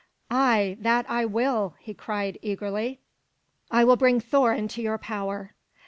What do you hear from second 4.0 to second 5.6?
Thor into your power."